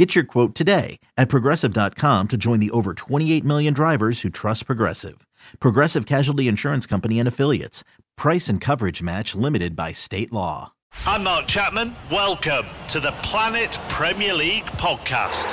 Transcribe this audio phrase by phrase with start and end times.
[0.00, 4.64] Get your quote today at progressive.com to join the over 28 million drivers who trust
[4.64, 5.26] Progressive.
[5.60, 7.84] Progressive Casualty Insurance Company and Affiliates.
[8.16, 10.72] Price and coverage match limited by state law.
[11.04, 11.94] I'm Mark Chapman.
[12.10, 15.52] Welcome to the Planet Premier League podcast.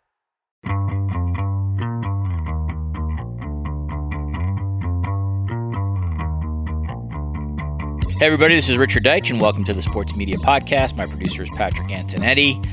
[8.21, 10.95] Hey everybody, this is Richard Deitsch, and welcome to the Sports Media Podcast.
[10.95, 12.63] My producer is Patrick Antonetti.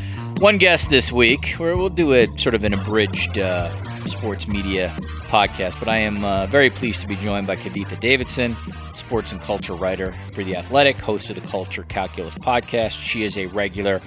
[0.42, 4.94] One guest this week, where we'll do a sort of an abridged uh, sports media
[5.22, 8.58] podcast, but I am uh, very pleased to be joined by Kavitha Davidson,
[8.94, 13.00] sports and culture writer for The Athletic, host of the Culture Calculus podcast.
[13.00, 14.02] She is a regular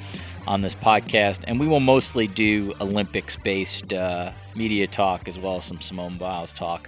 [0.45, 5.55] on this podcast, and we will mostly do Olympics based uh, media talk as well
[5.55, 6.87] as some Simone Biles talk.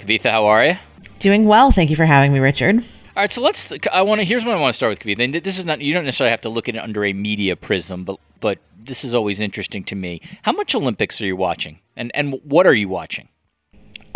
[0.00, 0.78] Kavitha, how are you?
[1.20, 1.70] Doing well.
[1.70, 2.84] Thank you for having me, Richard.
[3.16, 3.72] All right, so let's.
[3.92, 4.24] I want to.
[4.24, 5.24] Here's what I want to start with, Kavitha.
[5.24, 5.80] And this is not.
[5.80, 9.04] You don't necessarily have to look at it under a media prism, but but this
[9.04, 10.20] is always interesting to me.
[10.42, 13.28] How much Olympics are you watching, and and what are you watching?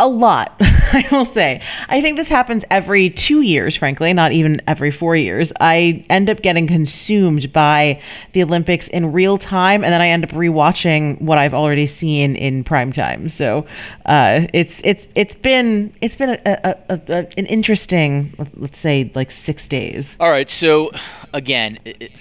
[0.01, 1.61] A lot, I will say.
[1.89, 5.51] I think this happens every two years, frankly, not even every four years.
[5.59, 10.23] I end up getting consumed by the Olympics in real time, and then I end
[10.23, 13.27] up rewatching what I've already seen in prime time.
[13.27, 13.65] So
[14.05, 19.11] uh, it's it's it's been it's been a, a, a, a, an interesting, let's say,
[19.15, 20.15] like six days.
[20.19, 20.91] All right, so
[21.33, 21.77] again.
[21.83, 22.11] It,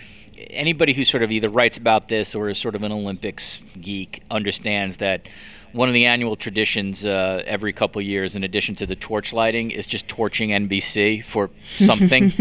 [0.50, 4.22] anybody who sort of either writes about this or is sort of an Olympics geek
[4.30, 5.28] understands that
[5.72, 9.70] one of the annual traditions uh, every couple years, in addition to the torch lighting,
[9.70, 12.32] is just torching NBC for something.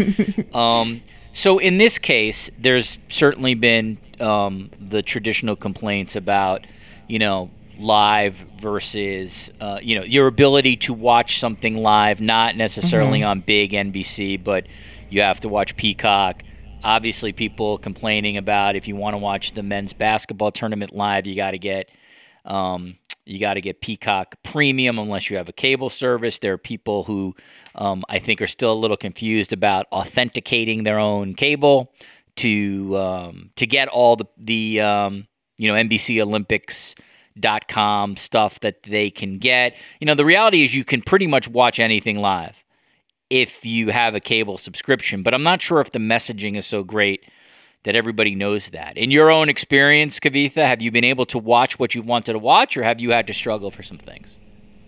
[0.54, 1.02] um,
[1.32, 6.66] so in this case, there's certainly been um, the traditional complaints about,
[7.06, 13.20] you know, live versus, uh, you know, your ability to watch something live, not necessarily
[13.20, 13.28] mm-hmm.
[13.28, 14.66] on big NBC, but
[15.10, 16.42] you have to watch Peacock.
[16.82, 21.34] Obviously, people complaining about if you want to watch the men's basketball tournament live, you
[21.34, 21.90] got to get
[22.44, 22.96] um,
[23.28, 26.38] you got to get Peacock Premium unless you have a cable service.
[26.38, 27.34] There are people who
[27.74, 31.92] um, I think are still a little confused about authenticating their own cable
[32.36, 35.26] to um, to get all the the um,
[35.58, 36.94] you know NBC Olympics
[37.38, 39.74] dot com stuff that they can get.
[40.00, 42.56] You know, the reality is you can pretty much watch anything live
[43.30, 46.82] if you have a cable subscription, but I'm not sure if the messaging is so
[46.82, 47.24] great
[47.84, 48.96] that everybody knows that.
[48.96, 52.38] In your own experience, Kavitha, have you been able to watch what you wanted to
[52.38, 54.38] watch, or have you had to struggle for some things?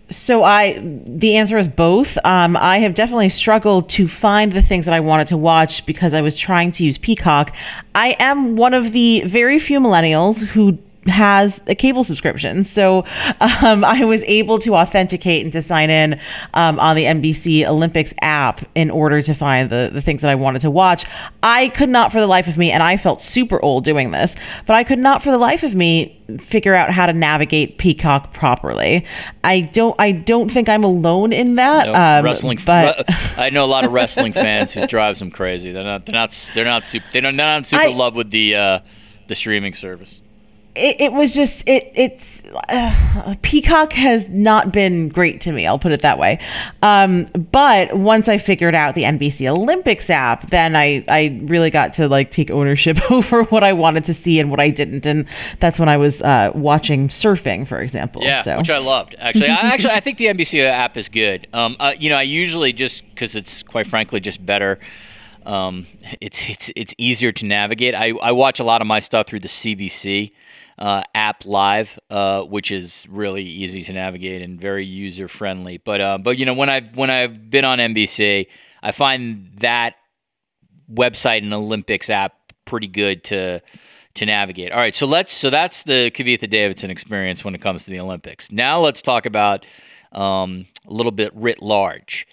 [0.09, 2.17] So I, the answer is both.
[2.25, 6.13] Um, I have definitely struggled to find the things that I wanted to watch because
[6.13, 7.55] I was trying to use Peacock.
[7.95, 12.63] I am one of the very few millennials who has a cable subscription.
[12.63, 13.05] So
[13.39, 16.19] um, I was able to authenticate and to sign in
[16.53, 20.35] um, on the NBC Olympics app in order to find the, the things that I
[20.35, 21.05] wanted to watch.
[21.41, 24.35] I could not for the life of me, and I felt super old doing this,
[24.67, 28.33] but I could not for the life of me figure out how to navigate Peacock
[28.33, 29.05] properly.
[29.43, 31.87] I don't I don't think I'm alone in that.
[31.87, 33.05] No, um, wrestling, but
[33.37, 35.71] I know a lot of wrestling fans who drives them crazy.
[35.71, 38.79] They're not they're not they're not super they're not super I, love with the uh,
[39.27, 40.21] the streaming service
[40.75, 45.79] it, it, was just it it's uh, peacock has not been great to me i'll
[45.79, 46.39] put it that way
[46.81, 51.93] um, but once i figured out the nbc olympics app then i i really got
[51.93, 55.25] to like take ownership over what i wanted to see and what i didn't and
[55.59, 58.57] that's when i was uh, watching surfing for example yeah so.
[58.57, 61.93] which i loved actually i actually i think the nbc app is good um, uh,
[61.97, 64.79] you know i usually just because it's quite frankly just better
[65.45, 65.87] um,
[66.19, 67.95] it's it's it's easier to navigate.
[67.95, 70.31] I, I watch a lot of my stuff through the CBC
[70.81, 75.77] uh, app live, uh, which is really easy to navigate and very user friendly.
[75.77, 78.47] But uh, but you know when I've when I've been on NBC,
[78.81, 79.93] I find that
[80.91, 82.33] website and Olympics app
[82.65, 83.61] pretty good to
[84.15, 84.71] to navigate.
[84.71, 87.99] All right, so let's so that's the Kavitha Davidson experience when it comes to the
[87.99, 88.51] Olympics.
[88.51, 89.67] Now let's talk about
[90.13, 92.25] um, a little bit writ large.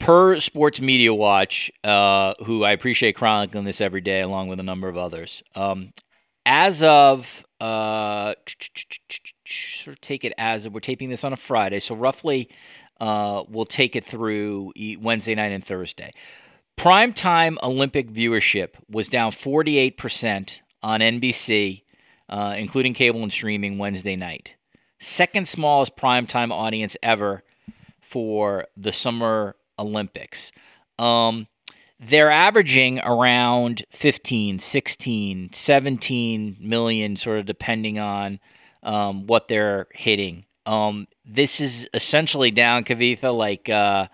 [0.00, 4.64] Per Sports Media Watch, uh, who I appreciate chronicling this every day, along with a
[4.64, 5.92] number of others, um,
[6.44, 8.34] as of uh,
[9.46, 12.48] sort of take it as we're taping this on a Friday, so roughly
[13.00, 16.10] uh, we'll take it through Wednesday night and Thursday.
[16.76, 21.82] Primetime Olympic viewership was down 48% on NBC,
[22.28, 24.54] uh, including cable and streaming Wednesday night.
[24.98, 27.44] Second smallest primetime audience ever
[28.00, 30.50] for the Summer Olympics.
[30.98, 31.46] Um,
[32.02, 38.40] they're averaging around 15, 16, 17 million, sort of depending on
[38.82, 40.44] um, what they're hitting.
[40.66, 44.08] Um, this is essentially down, Kavitha, like uh,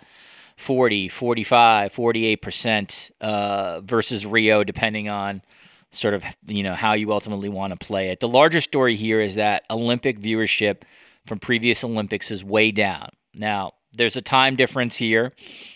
[0.56, 5.42] 40, 45, 48% uh, versus Rio, depending on
[5.90, 8.20] sort of you know how you ultimately want to play it.
[8.20, 10.82] The larger story here is that Olympic viewership
[11.26, 13.08] from previous Olympics is way down.
[13.34, 15.32] Now, there's a time difference here,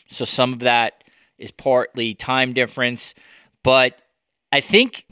[0.08, 1.01] so some of that
[1.42, 3.14] is partly time difference,
[3.62, 3.98] but
[4.52, 5.06] I think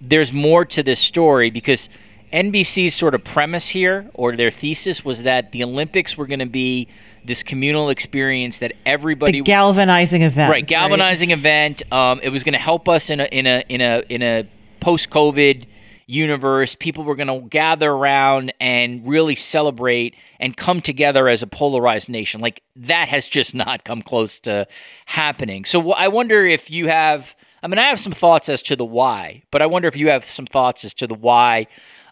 [0.00, 1.88] there's more to this story because
[2.32, 6.46] NBC's sort of premise here or their thesis was that the Olympics were going to
[6.46, 6.88] be
[7.24, 11.38] this communal experience that everybody the galvanizing event right galvanizing right?
[11.38, 14.22] event um, it was going to help us in a in a in a in
[14.22, 14.48] a
[14.80, 15.66] post covid
[16.10, 16.74] universe.
[16.74, 22.08] People were going to gather around and really celebrate and come together as a polarized
[22.08, 22.40] nation.
[22.40, 24.66] Like that has just not come close to
[25.06, 25.64] happening.
[25.64, 27.34] So I wonder if you have.
[27.62, 30.08] I mean, I have some thoughts as to the why, but I wonder if you
[30.08, 31.66] have some thoughts as to the why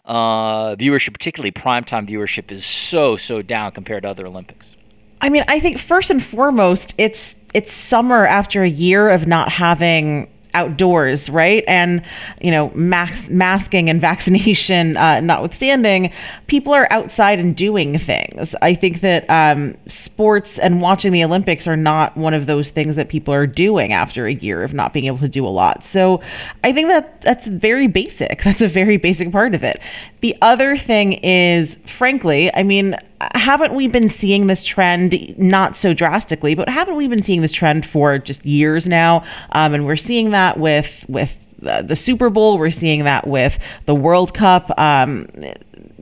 [0.05, 4.75] uh, viewership, particularly primetime viewership, is so so down compared to other Olympics.
[5.21, 9.51] I mean, I think first and foremost, it's it's summer after a year of not
[9.51, 10.29] having
[10.59, 11.63] outdoors, right?
[11.67, 12.01] And,
[12.41, 16.11] you know, mask, masking and vaccination uh, notwithstanding,
[16.47, 18.55] people are outside and doing things.
[18.61, 22.95] I think that um, sports and watching the Olympics are not one of those things
[22.95, 25.83] that people are doing after a year of not being able to do a lot.
[25.83, 26.21] So
[26.63, 28.43] I think that that's very basic.
[28.49, 29.79] That's a very basic part of it.
[30.21, 32.95] The other thing is, frankly, I mean,
[33.35, 37.51] haven't we been seeing this trend not so drastically but haven't we been seeing this
[37.51, 39.23] trend for just years now?
[39.51, 43.59] Um, and we're seeing that with with uh, the super bowl we're seeing that with
[43.85, 44.71] the world cup.
[44.79, 45.27] Um,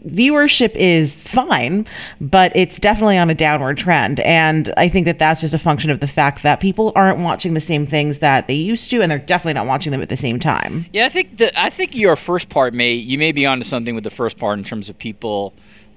[0.07, 1.85] viewership is fine,
[2.19, 4.19] but it's definitely on a downward trend.
[4.21, 7.53] And I think that that's just a function of the fact that people aren't watching
[7.53, 10.17] the same things that they used to, and they're definitely not watching them at the
[10.17, 10.85] same time.
[10.93, 13.95] Yeah, I think that I think your first part may you may be onto something
[13.95, 15.53] with the first part in terms of people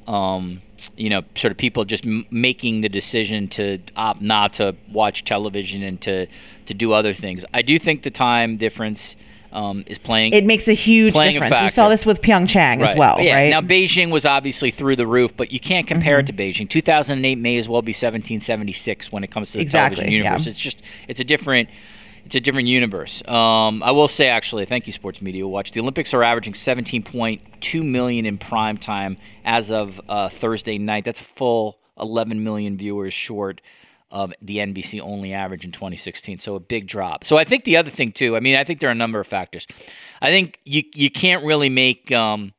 [0.07, 0.61] um,
[0.97, 5.25] you know, sort of people just m- making the decision to opt not to watch
[5.25, 6.27] television and to
[6.67, 7.45] to do other things.
[7.55, 9.17] I do think the time difference.
[9.53, 10.33] Um, is playing.
[10.33, 11.57] It makes a huge difference.
[11.57, 12.83] A we saw this with Pyeongchang right.
[12.83, 13.35] as well, yeah.
[13.35, 13.51] right?
[13.51, 16.37] Now Beijing was obviously through the roof, but you can't compare mm-hmm.
[16.39, 16.71] it to Beijing.
[16.71, 20.47] 2008 may as well be 1776 when it comes to the exactly, television universe.
[20.47, 20.51] Yeah.
[20.51, 21.69] It's just it's a different
[22.25, 23.27] it's a different universe.
[23.27, 25.73] Um, I will say, actually, thank you, Sports Media Watch.
[25.73, 31.05] The Olympics are averaging 17.2 million in prime time as of uh, Thursday night.
[31.05, 33.61] That's a full 11 million viewers short
[34.11, 36.39] of the NBC only average in 2016.
[36.39, 37.25] So a big drop.
[37.25, 38.37] So I think the other thing too.
[38.37, 39.67] I mean, I think there are a number of factors.
[40.21, 42.53] I think you you can't really make um,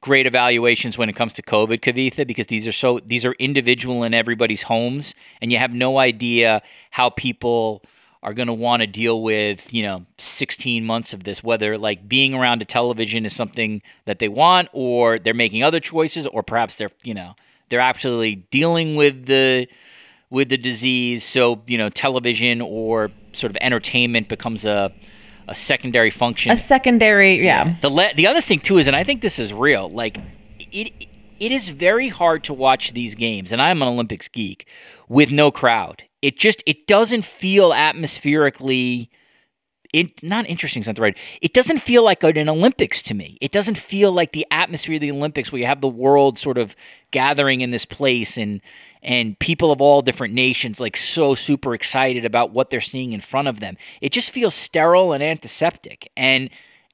[0.00, 4.04] great evaluations when it comes to COVID, Kavitha, because these are so these are individual
[4.04, 7.82] in everybody's homes, and you have no idea how people
[8.22, 12.08] are going to want to deal with, you know, 16 months of this, whether like
[12.08, 16.42] being around a television is something that they want or they're making other choices or
[16.42, 17.34] perhaps they're, you know,
[17.68, 19.68] they're actually dealing with the
[20.30, 21.24] with the disease.
[21.24, 24.92] So, you know, television or sort of entertainment becomes a
[25.48, 26.52] a secondary function.
[26.52, 27.74] A secondary, yeah.
[27.80, 30.18] The le- the other thing too is and I think this is real, like
[30.58, 31.06] it
[31.40, 34.66] it is very hard to watch these games and I'm an Olympics geek
[35.08, 39.10] with no crowd it just it doesn't feel atmospherically
[39.94, 41.16] it not interesting is not the right.
[41.40, 43.38] It doesn't feel like an Olympics to me.
[43.40, 46.58] It doesn't feel like the atmosphere of the Olympics where you have the world sort
[46.58, 46.76] of
[47.10, 48.60] gathering in this place and
[49.02, 53.20] and people of all different nations like so super excited about what they're seeing in
[53.20, 53.76] front of them.
[54.00, 56.10] It just feels sterile and antiseptic.
[56.16, 56.50] And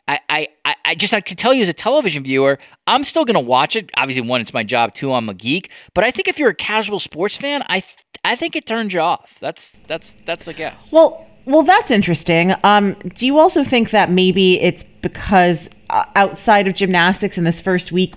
[0.07, 3.41] I, I, I just I can tell you as a television viewer, I'm still gonna
[3.41, 3.91] watch it.
[3.97, 4.95] Obviously, one, it's my job.
[4.95, 5.71] Two, I'm a geek.
[5.95, 7.83] But I think if you're a casual sports fan, I
[8.23, 9.35] I think it turns you off.
[9.41, 10.91] That's that's that's a guess.
[10.93, 12.55] Well, well, that's interesting.
[12.65, 17.61] Um, do you also think that maybe it's because uh, outside of gymnastics in this
[17.61, 18.15] first week,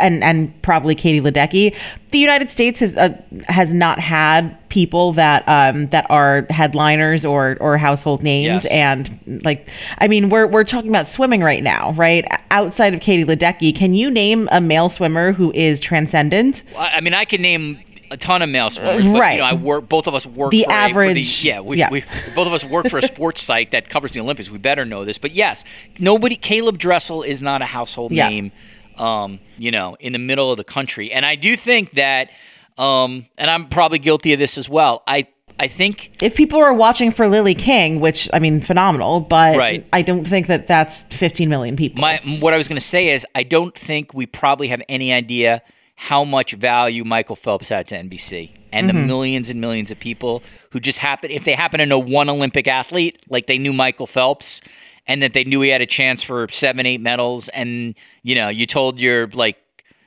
[0.00, 1.74] and and probably Katie Ledecky,
[2.10, 3.10] the United States has uh,
[3.48, 8.66] has not had people that um, that are headliners or or household names, yes.
[8.66, 9.68] and like
[9.98, 12.24] I mean, we're we're talking about swimming right now, right?
[12.50, 16.62] Outside of Katie Ledecky, can you name a male swimmer who is transcendent?
[16.76, 17.78] I mean, I can name
[18.10, 19.32] a ton of male swimmers, but right.
[19.34, 19.86] you know, I work.
[19.86, 21.90] Both of us work The for a- for average- yeah, we, yeah.
[21.90, 22.00] we
[22.34, 24.48] both of us work for a sports site that covers the Olympics.
[24.48, 25.62] We better know this, but yes,
[25.98, 26.36] nobody.
[26.38, 28.30] Caeleb Dressel is not a household Yeah.
[28.30, 28.50] name,
[28.98, 32.30] um, you know, in the middle of the country, and I do think that,
[32.76, 35.02] um, and I'm probably guilty of this as well.
[35.06, 35.28] I
[35.60, 39.86] I think if people are watching for Lily King, which I mean, phenomenal, but Right.
[39.92, 42.00] I don't think that that's 15 million people.
[42.00, 45.12] My what I was going to say is I don't think we probably have any
[45.12, 45.62] idea
[45.96, 50.44] how much value Michael Phelps had to NBC and the millions and millions of people
[50.70, 54.06] who just happen if they happen to know one Olympic athlete like they knew Michael
[54.06, 54.60] Phelps
[55.08, 58.48] and that they knew he had a chance for 7 8 medals and you know
[58.48, 59.56] you told your like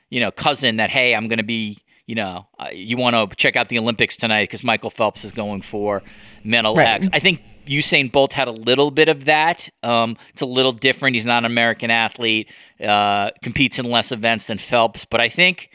[0.08, 3.36] you know cousin that hey I'm going to be you know uh, you want to
[3.36, 6.02] check out the Olympics tonight cuz Michael Phelps is going for
[6.44, 6.88] medal Right.
[6.88, 9.68] X I think Usain Bolt had a little bit of that.
[9.82, 11.14] Um, it's a little different.
[11.14, 12.48] He's not an American athlete.
[12.82, 15.04] Uh, competes in less events than Phelps.
[15.04, 15.70] But I think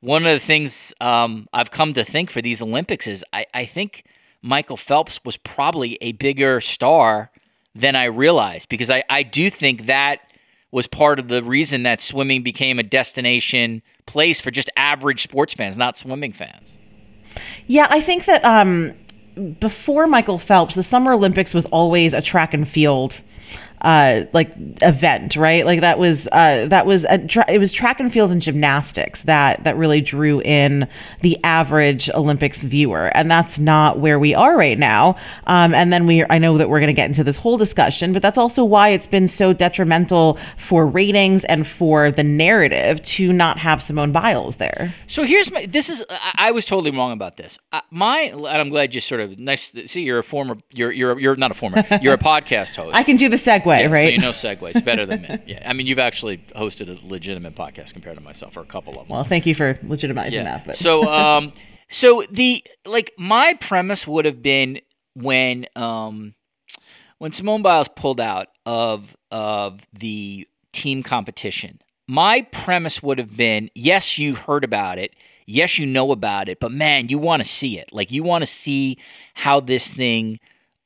[0.00, 3.64] one of the things um, I've come to think for these Olympics is I, I
[3.64, 4.04] think
[4.42, 7.30] Michael Phelps was probably a bigger star
[7.74, 10.20] than I realized because I, I do think that
[10.72, 15.54] was part of the reason that swimming became a destination place for just average sports
[15.54, 16.78] fans, not swimming fans.
[17.66, 18.94] Yeah, I think that um,
[19.58, 23.20] before Michael Phelps, the Summer Olympics was always a track and field
[23.82, 27.98] uh like event right like that was uh that was a tra- it was track
[28.00, 30.86] and field and gymnastics that that really drew in
[31.22, 36.06] the average olympics viewer and that's not where we are right now um and then
[36.06, 38.64] we i know that we're going to get into this whole discussion but that's also
[38.64, 44.12] why it's been so detrimental for ratings and for the narrative to not have simone
[44.12, 45.66] biles there So here's my.
[45.66, 46.04] This is.
[46.10, 47.58] I, I was totally wrong about this.
[47.72, 49.72] Uh, my, and I'm glad you sort of nice.
[49.86, 50.56] See, you're a former.
[50.70, 51.84] You're you're you're not a former.
[52.00, 52.94] You're a podcast host.
[52.94, 55.38] i can do the segue Yeah, right So you know segues better than me.
[55.46, 55.68] Yeah.
[55.68, 59.06] I mean, you've actually hosted a legitimate podcast compared to myself, or a couple of
[59.06, 59.14] them.
[59.16, 60.42] well thank you for legitimizing yeah.
[60.44, 61.52] that but So um,
[61.88, 64.80] so the like my premise would have been
[65.14, 66.34] when um
[67.18, 73.70] when Simone Biles pulled out of of the team competition, my premise would have been
[73.74, 75.14] yes, you heard about it.
[75.46, 77.92] Yes, you know about it, but man, you want to see it.
[77.92, 78.98] Like you want to see
[79.34, 80.38] how this thing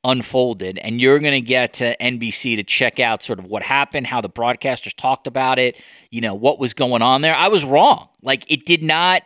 [0.05, 4.07] unfolded and you're going to get to NBC to check out sort of what happened,
[4.07, 5.75] how the broadcasters talked about it,
[6.11, 7.35] you know, what was going on there.
[7.35, 8.07] I was wrong.
[8.21, 9.23] Like it did not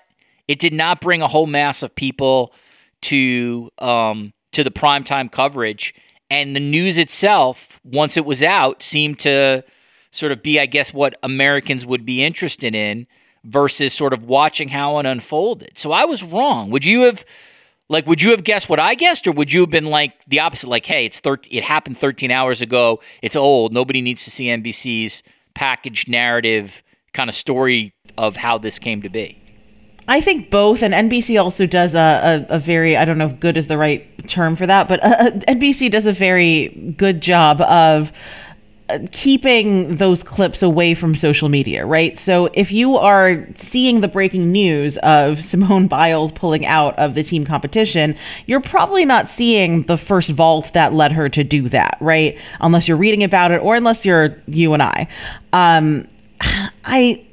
[0.48, 2.54] it did not bring a whole mass of people
[3.04, 5.94] to um to the primetime coverage
[6.32, 9.64] and the news itself once it was out seemed to
[10.12, 13.06] sort of be I guess what Americans would be interested in
[13.44, 15.78] versus sort of watching how it unfolded.
[15.78, 16.72] So I was wrong.
[16.72, 17.26] Would you have
[17.90, 20.40] like, would you have guessed what I guessed, or would you have been like the
[20.40, 20.70] opposite?
[20.70, 23.02] Like, hey, it's 13, it happened 13 hours ago.
[23.22, 23.74] It's old.
[23.74, 25.24] Nobody needs to see NBC's
[25.56, 29.42] packaged narrative kind of story of how this came to be.
[30.08, 33.40] I think both, and NBC also does a, a, a very, I don't know if
[33.40, 37.62] good is the right term for that, but uh, NBC does a very good job
[37.62, 38.14] of uh,
[39.12, 42.18] keeping those clips away from social media, right?
[42.18, 47.24] So if you are seeing the breaking news of Simone Biles pulling out of the
[47.24, 48.16] team competition,
[48.46, 52.38] you're probably not seeing the first vault that led her to do that, right?
[52.62, 55.08] Unless you're reading about it or unless you're you and I.
[55.54, 56.08] Um,
[56.86, 57.26] I.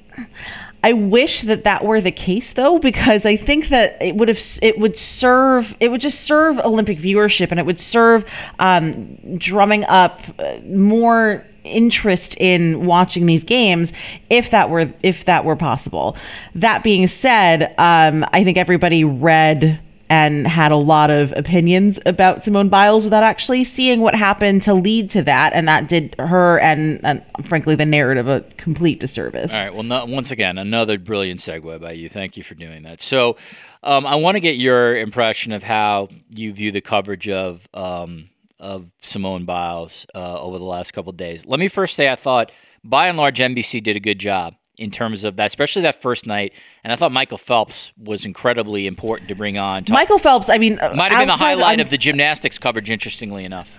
[0.86, 4.40] I wish that that were the case though, because I think that it would have
[4.62, 8.24] it would serve it would just serve Olympic viewership and it would serve
[8.60, 13.92] um, drumming up uh, more interest in watching these games
[14.30, 16.16] if that were if that were possible.
[16.54, 22.44] That being said, um, I think everybody read and had a lot of opinions about
[22.44, 26.58] Simone Biles without actually seeing what happened to lead to that, and that did her
[26.60, 29.52] and, and frankly the narrative a complete disservice.
[29.52, 29.74] All right.
[29.74, 32.08] Well, once again, another brilliant segue by you.
[32.08, 33.00] Thank you for doing that.
[33.00, 33.36] So,
[33.82, 38.30] um, I want to get your impression of how you view the coverage of um,
[38.58, 41.44] of Simone Biles uh, over the last couple days.
[41.46, 42.50] Let me first say, I thought
[42.82, 46.26] by and large NBC did a good job in terms of that, especially that first
[46.26, 46.52] night.
[46.84, 49.84] And I thought Michael Phelps was incredibly important to bring on.
[49.84, 52.90] Talk- Michael Phelps, I mean, might have been the highlight I'm of the gymnastics coverage.
[52.90, 53.70] Interestingly enough.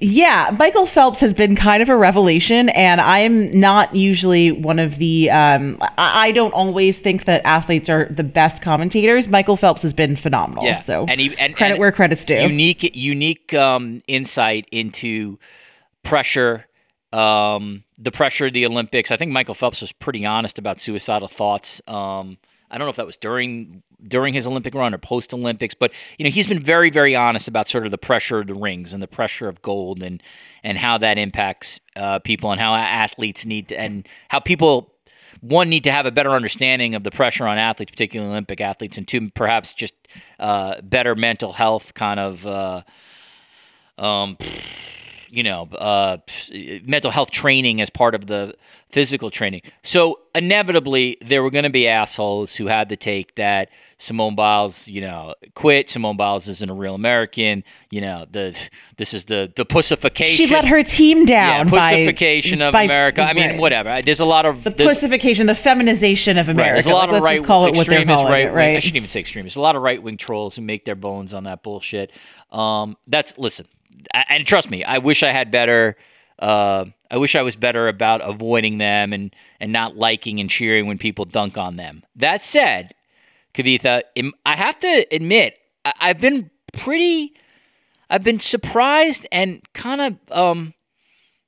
[0.00, 4.96] Yeah, Michael Phelps has been kind of a revelation, and I'm not usually one of
[4.96, 5.30] the.
[5.30, 9.28] Um, I I don't always think that athletes are the best commentators.
[9.28, 10.64] Michael Phelps has been phenomenal.
[10.64, 12.34] Yeah, So and, he, and credit and where credit's due.
[12.34, 15.38] Unique, unique um, insight into
[16.02, 16.66] pressure,
[17.14, 19.10] um, the pressure of the Olympics.
[19.10, 21.80] I think Michael Phelps was pretty honest about suicidal thoughts.
[21.86, 22.38] Um,
[22.70, 25.92] I don't know if that was during during his Olympic run or post Olympics, but
[26.18, 28.92] you know he's been very, very honest about sort of the pressure of the rings
[28.92, 30.22] and the pressure of gold and
[30.64, 34.92] and how that impacts uh, people and how athletes need to and how people
[35.40, 38.98] one need to have a better understanding of the pressure on athletes, particularly Olympic athletes,
[38.98, 39.94] and two perhaps just
[40.40, 42.44] uh, better mental health kind of.
[42.44, 42.82] Uh,
[43.98, 44.36] um,
[45.34, 46.18] you know, uh,
[46.84, 48.54] mental health training as part of the
[48.90, 49.62] physical training.
[49.82, 54.86] So inevitably, there were going to be assholes who had to take that Simone Biles,
[54.86, 55.90] you know, quit.
[55.90, 57.64] Simone Biles isn't a real American.
[57.90, 58.56] You know, the
[58.96, 60.36] this is the the pussification.
[60.36, 61.68] She let her team down.
[61.68, 63.22] Yeah, pussification by, of by, America.
[63.22, 63.58] I mean, right.
[63.58, 64.02] whatever.
[64.02, 66.54] There's a lot of The pussification, the feminization of Right.
[66.54, 66.74] America.
[66.74, 67.36] There's a lot Like, of let's right.
[67.36, 68.52] Just call it what they're calling right, it.
[68.52, 68.76] Right.
[68.76, 69.56] I shouldn't even say extremists.
[69.56, 72.12] A lot of right wing trolls who make their bones on that bullshit.
[72.52, 73.66] Um, that's listen,
[74.12, 75.96] and trust me, I wish I had better.
[76.38, 80.86] Uh, I wish I was better about avoiding them and and not liking and cheering
[80.86, 82.02] when people dunk on them.
[82.16, 82.94] That said,
[83.54, 84.02] Kavitha,
[84.44, 87.34] I have to admit I, I've been pretty.
[88.10, 90.74] I've been surprised and kind of um,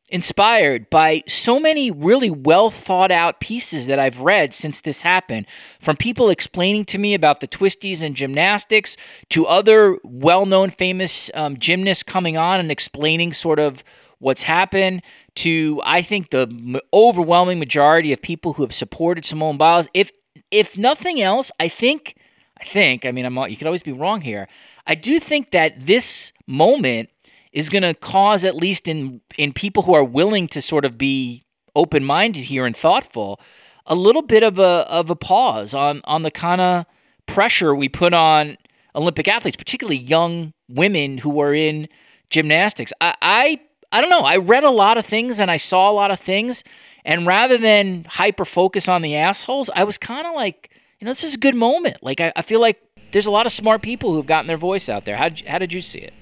[0.09, 5.47] inspired by so many really well thought out pieces that I've read since this happened
[5.81, 8.97] from people explaining to me about the twisties and gymnastics
[9.31, 13.83] to other well known famous um, gymnasts coming on and explaining sort of
[14.19, 15.03] what's happened
[15.35, 19.89] to I think the overwhelming majority of people who have supported Simone Biles.
[19.93, 20.13] If
[20.51, 22.15] if nothing else I think
[22.61, 24.47] I think I mean I'm you could always be wrong here.
[24.87, 27.09] I do think that this moment
[27.57, 30.99] is going to cause at least in in people who are willing to sort of
[30.99, 31.43] be
[31.75, 33.41] open-minded here and thoughtful
[33.87, 36.85] a little bit of a of a pause on on the kind of
[37.25, 38.59] pressure we put on
[38.95, 41.89] Olympic athletes particularly young women who are in
[42.29, 42.93] gymnastics.
[43.01, 43.61] I I,
[43.91, 44.21] I don't know.
[44.21, 46.63] I read a lot of things and I saw a lot of things
[47.07, 50.71] and rather than hyper focus on the assholes I was kind of like
[51.01, 52.03] you know this is a good moment.
[52.03, 52.83] Like I, I feel like
[53.13, 55.17] there's a lot of smart people who've gotten their voice out there.
[55.17, 56.13] How how did you see it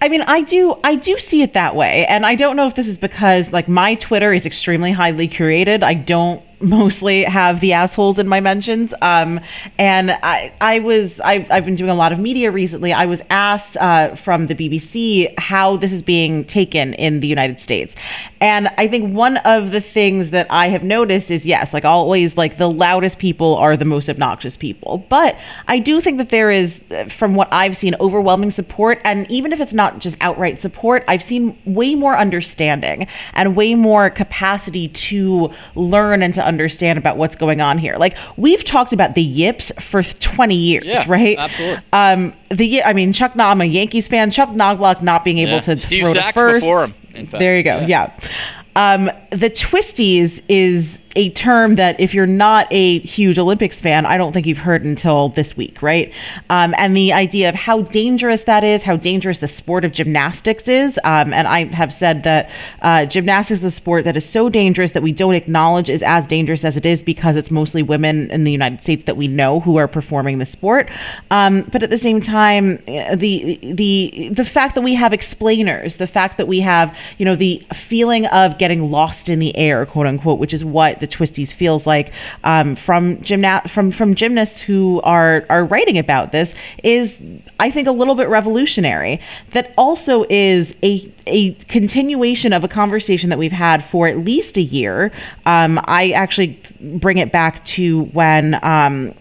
[0.00, 2.74] I mean, I do, I do see it that way, and I don't know if
[2.74, 5.82] this is because like my Twitter is extremely highly curated.
[5.82, 8.94] I don't mostly have the assholes in my mentions.
[9.02, 9.40] Um,
[9.78, 12.92] and I, I was, I, I've been doing a lot of media recently.
[12.92, 17.60] I was asked uh, from the BBC how this is being taken in the United
[17.60, 17.94] States,
[18.40, 22.36] and I think one of the things that I have noticed is yes, like always,
[22.36, 25.04] like the loudest people are the most obnoxious people.
[25.08, 25.38] But
[25.68, 29.52] I do think that there is, uh, from what I've seen, overwhelming support, and even
[29.52, 34.88] if it's not just outright support, I've seen way more understanding and way more capacity
[34.88, 37.96] to learn and to understand about what's going on here.
[37.96, 41.36] Like we've talked about the yips for 20 years, Yeah, right?
[41.38, 41.82] absolutely.
[41.92, 43.32] Um, the I mean, Chuck.
[43.36, 44.30] I'm a Yankees fan.
[44.30, 45.60] Chuck Knobloch not being able Yeah.
[45.60, 46.66] to Steve throw to first.
[46.66, 47.28] him.
[47.30, 47.78] There you go.
[47.86, 48.10] Yeah.
[48.22, 48.28] Yeah.
[48.76, 54.16] Um, the twisties is a term that if you're not a huge Olympics fan, I
[54.16, 56.12] don't think you've heard until this week, right?
[56.50, 60.68] Um, and the idea of how dangerous that is, how dangerous the sport of gymnastics
[60.68, 60.98] is.
[61.04, 62.50] Um, and I have said that
[62.82, 66.26] uh, gymnastics is a sport that is so dangerous that we don't acknowledge is as
[66.26, 69.60] dangerous as it is because it's mostly women in the United States that we know
[69.60, 70.90] who are performing the sport.
[71.30, 75.96] Um, but at the same time, uh, the the the fact that we have explainers,
[75.96, 79.86] the fact that we have you know the feeling of getting lost in the air,
[79.86, 82.12] quote unquote, which is what the twisties feels like
[82.44, 87.22] um, from gymna- from from gymnasts who are are writing about this is
[87.60, 89.20] I think a little bit revolutionary.
[89.52, 94.56] That also is a a continuation of a conversation that we've had for at least
[94.56, 95.12] a year.
[95.44, 98.58] Um, I actually bring it back to when.
[98.62, 99.14] Um,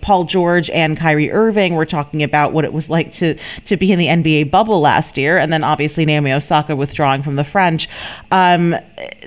[0.00, 3.92] Paul George and Kyrie Irving were talking about what it was like to to be
[3.92, 7.88] in the NBA bubble last year, and then obviously Naomi Osaka withdrawing from the French.
[8.30, 8.76] Um,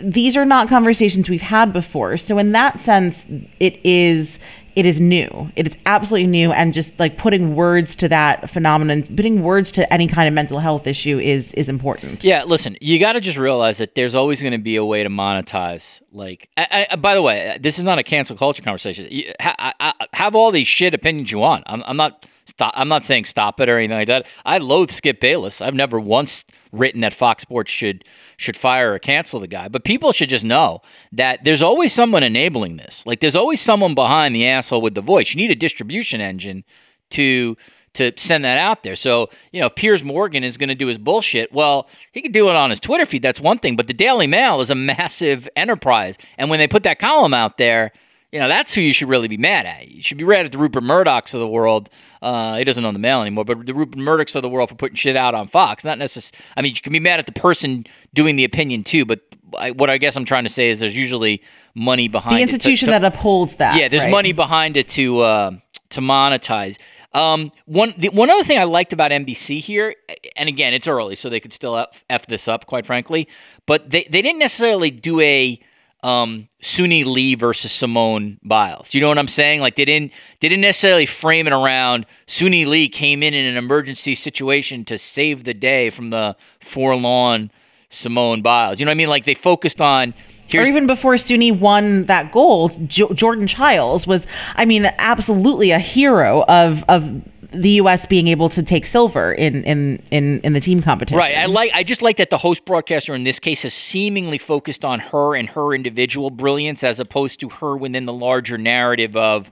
[0.02, 3.26] these are not conversations we've had before, so in that sense,
[3.60, 4.39] it is
[4.75, 5.51] it is new.
[5.55, 9.93] It is absolutely new, and just like putting words to that phenomenon, putting words to
[9.93, 12.23] any kind of mental health issue is is important.
[12.23, 15.03] Yeah, listen, you got to just realize that there's always going to be a way
[15.03, 16.01] to monetize.
[16.12, 19.07] Like, I, I, uh, by the way, this is not a cancel culture conversation.
[19.09, 21.63] You, ha, I, I, have all these shit opinions you want.
[21.67, 22.73] I'm, I'm not stop.
[22.75, 24.25] I'm not saying stop it or anything like that.
[24.45, 25.62] I loathe Skip Bayless.
[25.62, 28.03] I've never once written that Fox Sports should
[28.38, 29.67] should fire or cancel the guy.
[29.67, 33.06] But people should just know that there's always someone enabling this.
[33.06, 35.34] Like, there's always someone behind the asshole with the voice.
[35.34, 36.63] You need a distribution engine
[37.12, 37.56] to
[37.93, 38.95] to send that out there.
[38.95, 42.32] So, you know, if Piers Morgan is going to do his bullshit, well, he can
[42.32, 43.21] do it on his Twitter feed.
[43.21, 43.75] That's one thing.
[43.75, 46.17] But the Daily Mail is a massive enterprise.
[46.38, 47.91] And when they put that column out there,
[48.34, 49.88] you know, that's who you should really be mad at.
[49.88, 51.89] You should be mad at the Rupert Murdochs of the world.
[52.22, 54.76] Uh, he doesn't own the Mail anymore, but the Rupert Murdochs of the world for
[54.76, 55.84] putting shit out on Fox.
[55.84, 56.43] Not necessarily.
[56.58, 59.22] I mean, you can be mad at the person doing the opinion too, but
[59.58, 61.43] I, what I guess I'm trying to say is there's usually
[61.76, 63.76] money behind The it to- institution to- that upholds that.
[63.80, 64.12] yeah, there's right?
[64.12, 65.52] money behind it to uh,
[65.91, 66.80] to monetize.
[67.13, 69.93] Um, one the, one other thing I liked about NBC here,
[70.36, 73.28] and again, it's early, so they could still f, f this up, quite frankly.
[73.67, 75.60] But they, they didn't necessarily do a
[76.04, 78.94] um, Suni Lee versus Simone Biles.
[78.94, 79.62] You know what I'm saying?
[79.62, 80.12] Like they didn't
[80.42, 84.98] they didn't necessarily frame it around Suni Lee came in in an emergency situation to
[84.98, 87.52] save the day from the forlorn
[87.89, 88.80] Simone Biles.
[88.80, 89.10] You know what I mean?
[89.10, 90.13] Like they focused on
[90.48, 95.72] Here's, or even before Suni won that gold, jo- Jordan Chiles was, I mean, absolutely
[95.72, 97.10] a hero of of
[97.54, 98.06] the U.S.
[98.06, 101.18] being able to take silver in in in, in the team competition.
[101.18, 101.36] Right.
[101.36, 101.72] I like.
[101.74, 105.36] I just like that the host broadcaster in this case has seemingly focused on her
[105.36, 109.52] and her individual brilliance as opposed to her within the larger narrative of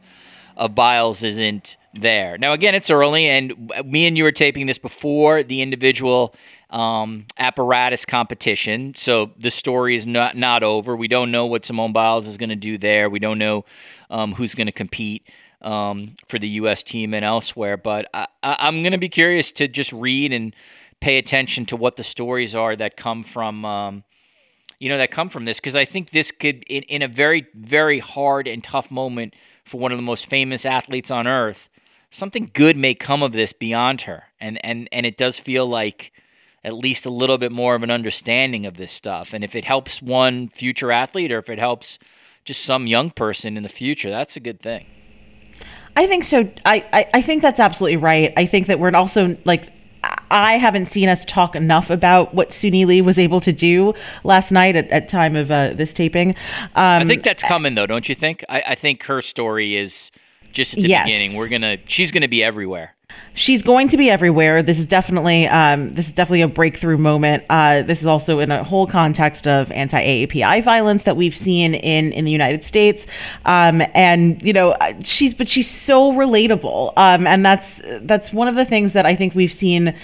[0.58, 2.38] of Biles isn't there.
[2.38, 6.36] Now again, it's early, and me and you were taping this before the individual
[6.70, 8.94] um, apparatus competition.
[8.96, 10.96] So the story is not not over.
[10.96, 13.10] We don't know what Simone Biles is going to do there.
[13.10, 13.66] We don't know
[14.10, 15.28] um, who's going to compete
[15.62, 16.84] um, for the U.S.
[16.84, 17.78] team and elsewhere.
[17.78, 20.56] But I, am going to be curious to just read and
[21.00, 23.66] pay attention to what the stories are that come from.
[23.66, 24.04] Um,
[24.80, 27.46] you know that come from this because I think this could, in, in a very,
[27.54, 31.70] very hard and tough moment for one of the most famous athletes on earth,
[32.10, 36.12] something good may come of this beyond her, and and and it does feel like
[36.64, 39.34] at least a little bit more of an understanding of this stuff.
[39.34, 41.98] And if it helps one future athlete or if it helps
[42.46, 44.86] just some young person in the future, that's a good thing.
[45.96, 46.50] I think so.
[46.66, 48.34] I, I, I think that's absolutely right.
[48.38, 49.72] I think that we're also like
[50.32, 54.52] I haven't seen us talk enough about what Suni Lee was able to do last
[54.52, 56.32] night at, at time of uh, this taping.
[56.76, 58.44] Um, I think that's coming though, don't you think?
[58.50, 60.12] I, I think her story is
[60.54, 61.06] just at the yes.
[61.06, 61.38] beginning.
[61.38, 62.96] We're gonna she's gonna be everywhere
[63.34, 64.62] she's going to be everywhere.
[64.62, 67.44] This is definitely um, this is definitely a breakthrough moment.
[67.50, 72.12] Uh, this is also in a whole context of anti-AAPI violence that we've seen in
[72.14, 73.08] in the United States,
[73.46, 78.56] um, and you know she's but she's so relatable, um, and that's that's one of
[78.56, 79.96] the things that I think we've seen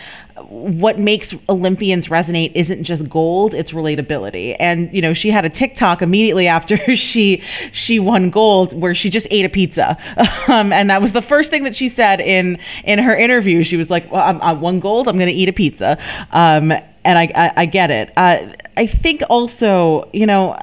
[0.49, 4.55] what makes Olympians resonate isn't just gold, it's relatability.
[4.59, 9.09] And you know, she had a TikTok immediately after she she won gold where she
[9.09, 9.97] just ate a pizza.
[10.47, 13.63] Um, and that was the first thing that she said in in her interview.
[13.63, 15.07] She was like, "Well, I won gold.
[15.07, 15.97] I'm going to eat a pizza."
[16.31, 18.11] Um, and I, I, I get it.
[18.15, 20.57] Uh, I think also, you know,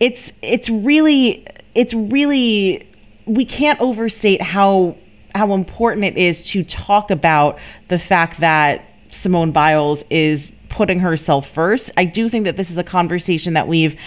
[0.00, 2.86] it's it's really it's really
[3.26, 4.96] we can't overstate how
[5.34, 7.58] how important it is to talk about
[7.88, 8.87] the fact that
[9.18, 11.90] Simone Biles is putting herself first.
[11.96, 13.98] I do think that this is a conversation that we've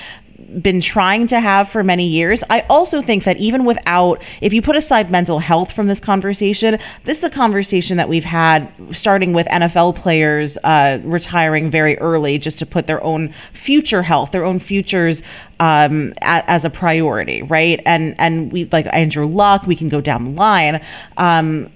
[0.62, 2.43] been trying to have for many years.
[2.50, 6.80] I also think that even without, if you put aside mental health from this conversation,
[7.04, 12.38] this is a conversation that we've had starting with NFL players uh, retiring very early
[12.38, 15.24] just to put their own future health, their own futures
[15.60, 17.82] um, a, as a priority, right?
[17.86, 20.84] And and we like Andrew Luck, we can go down the line.
[21.17, 21.71] Um,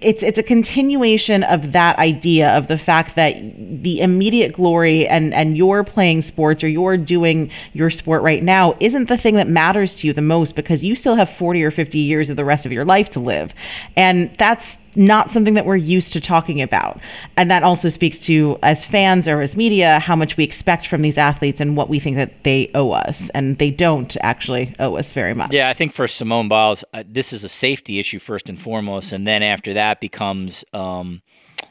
[0.00, 3.34] it's it's a continuation of that idea of the fact that
[3.82, 8.74] the immediate glory and and you're playing sports or you're doing your sport right now
[8.80, 11.70] isn't the thing that matters to you the most because you still have 40 or
[11.70, 13.54] 50 years of the rest of your life to live.
[13.96, 17.00] And that's not something that we're used to talking about.
[17.36, 21.02] And that also speaks to, as fans or as media, how much we expect from
[21.02, 23.30] these athletes and what we think that they owe us.
[23.30, 25.52] And they don't actually owe us very much.
[25.52, 29.12] Yeah, I think for Simone Biles, uh, this is a safety issue first and foremost.
[29.12, 30.64] And then after that becomes.
[30.72, 31.22] Um,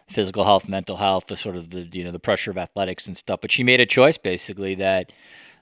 [0.10, 3.15] physical health, mental health, the sort of the you know the pressure of athletics and
[3.15, 3.41] stuff.
[3.41, 5.13] But she made a choice basically that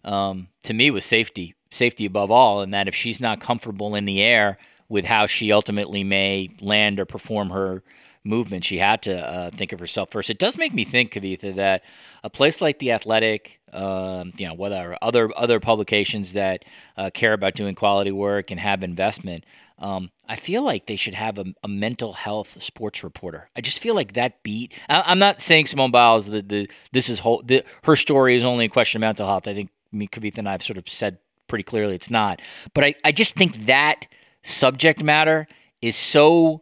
[0.03, 4.05] um, to me was safety, safety above all, and that if she's not comfortable in
[4.05, 4.57] the air,
[4.89, 7.83] with how she ultimately may land or perform her
[8.23, 8.63] movement.
[8.63, 10.29] She had to uh, think of herself first.
[10.29, 11.83] It does make me think, Kavitha, that
[12.23, 16.65] a place like the Athletic, um, you know, whether other other publications that
[16.97, 19.45] uh, care about doing quality work and have investment,
[19.79, 23.49] um, I feel like they should have a, a, mental health sports reporter.
[23.55, 24.73] I just feel like that beat.
[24.89, 28.43] I, am not saying Simone Biles the, the this is whole the, her story is
[28.43, 29.47] only a question of mental health.
[29.47, 32.41] I think me, Kavitha, and I have sort of said pretty clearly it's not.
[32.73, 34.07] But I, I just think that
[34.47, 35.47] subject matter
[35.81, 36.61] is so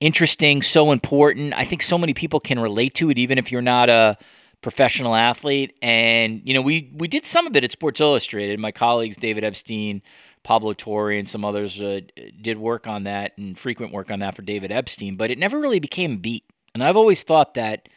[0.00, 1.52] interesting, so important.
[1.54, 4.16] I think so many people can relate to it, even if you're not a
[4.62, 5.74] professional athlete.
[5.82, 8.58] And you know, we we did some of it at Sports Illustrated.
[8.58, 10.02] My colleagues David Epstein,
[10.42, 12.00] Pablo Torre, and some others uh,
[12.40, 15.16] did work on that and frequent work on that for David Epstein.
[15.16, 16.44] But it never really became beat.
[16.74, 17.88] And I've always thought that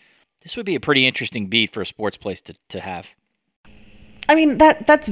[0.42, 3.06] this would be a pretty interesting beat for a sports place to, to have.
[4.28, 5.10] I mean that that's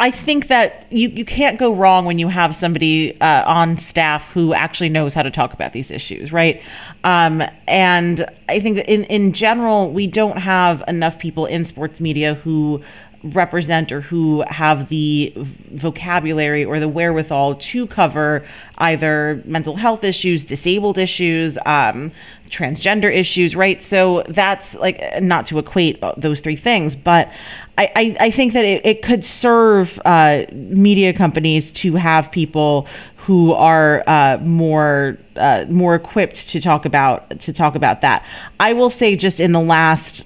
[0.00, 4.30] I think that you, you can't go wrong when you have somebody uh, on staff
[4.32, 6.60] who actually knows how to talk about these issues, right?
[7.04, 12.00] Um, and I think that in, in general, we don't have enough people in sports
[12.00, 12.82] media who
[13.22, 18.44] represent or who have the vocabulary or the wherewithal to cover
[18.78, 22.10] either mental health issues, disabled issues, um,
[22.52, 23.82] transgender issues, right?
[23.82, 27.32] So that's like not to equate those three things, but
[27.78, 32.86] I, I, I think that it, it could serve uh, media companies to have people
[33.16, 38.24] who are uh, more uh, more equipped to talk about to talk about that.
[38.60, 40.24] I will say, just in the last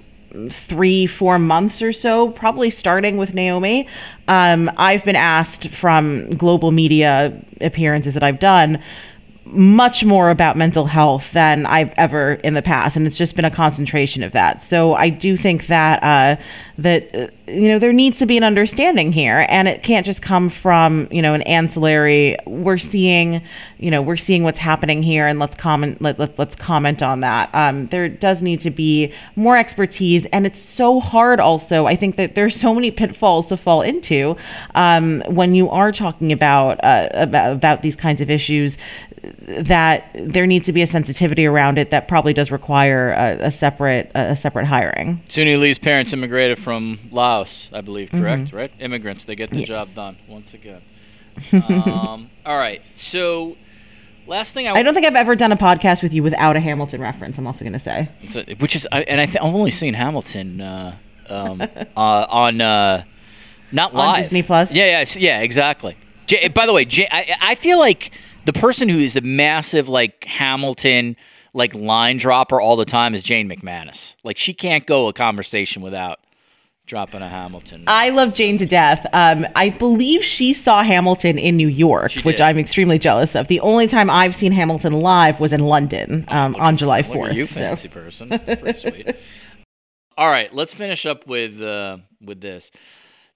[0.51, 3.87] three four months or so, probably starting with Naomi,
[4.29, 8.83] um, I've been asked from global media appearances that I've done
[9.47, 13.45] much more about mental health than I've ever in the past, and it's just been
[13.45, 14.61] a concentration of that.
[14.61, 16.41] So I do think that uh,
[16.79, 20.21] that uh, you know there needs to be an understanding here, and it can't just
[20.21, 22.37] come from you know an ancillary.
[22.47, 23.41] We're seeing
[23.79, 27.21] you know we're seeing what's happening here, and let's comment let, let us comment on
[27.21, 27.49] that.
[27.55, 31.39] Um, there does need to be more expertise, and it's so hard.
[31.39, 34.37] Also, I think that there's so many pitfalls to fall into
[34.75, 38.77] um, when you are talking about, uh, about about these kinds of issues
[39.47, 43.51] that there needs to be a sensitivity around it that probably does require a, a
[43.51, 45.23] separate a separate hiring.
[45.29, 48.45] Suni Lee's parents immigrated from Laos, I believe, correct?
[48.45, 48.57] Mm-hmm.
[48.57, 48.73] Right?
[48.79, 49.69] Immigrants, they get the yes.
[49.69, 50.83] job done once again.
[51.53, 53.57] um, all right, so
[54.27, 56.57] last thing I, w- I don't think I've ever done a podcast with you without
[56.57, 57.39] a Hamilton reference.
[57.39, 59.95] I'm also going to say, a, which is, I, and I th- I've only seen
[59.95, 60.97] Hamilton uh,
[61.29, 61.61] um,
[61.97, 63.05] uh, on uh,
[63.73, 64.75] not live on Disney Plus.
[64.75, 65.97] Yeah, yeah, yeah, exactly.
[66.27, 68.13] J- by the way, J- I, I feel like
[68.47, 71.17] the person who is the massive like Hamilton
[71.53, 74.15] like line dropper all the time is Jane McManus.
[74.23, 76.21] Like she can't go a conversation without
[76.87, 77.85] dropping a Hamilton.
[77.89, 79.05] I love Jane to death.
[79.13, 83.49] Um, I believe she saw Hamilton in New York, which I'm extremely jealous of.
[83.49, 87.35] The only time I've seen Hamilton live was in London um, oh, on July 4th.
[87.35, 88.29] you fancy person.
[88.29, 89.17] Pretty sweet.
[90.19, 92.71] All right, let's finish up with uh, with this.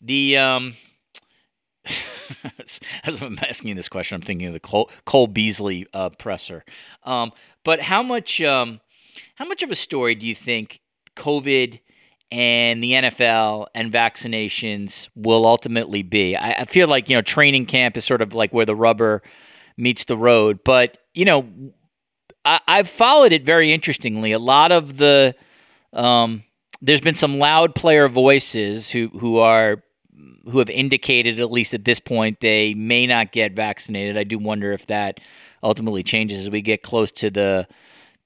[0.00, 0.74] The um,
[3.04, 6.64] as I'm asking this question, I'm thinking of the Cole, Cole Beasley uh, presser.
[7.04, 7.32] Um,
[7.64, 8.80] but how much um,
[9.34, 10.80] how much of a story do you think
[11.16, 11.80] COVID
[12.32, 16.36] and the NFL and vaccinations will ultimately be?
[16.36, 19.22] I, I feel like you know training camp is sort of like where the rubber
[19.76, 21.46] meets the road, but you know
[22.44, 24.32] I, I've followed it very interestingly.
[24.32, 25.34] A lot of the
[25.92, 26.44] um,
[26.80, 29.82] there's been some loud player voices who who are
[30.50, 34.16] who have indicated, at least at this point, they may not get vaccinated.
[34.16, 35.20] I do wonder if that
[35.62, 37.68] ultimately changes as we get close to the